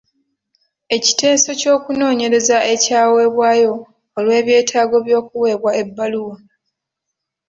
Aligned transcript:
Ekiteeso 0.95 1.51
ky'okunoonyereza 1.59 2.57
ekyaweebwayo 2.73 3.73
olw'ebyetaago 4.17 4.97
by'okuweebwa 5.05 5.71
ebbaluwa. 5.81 6.35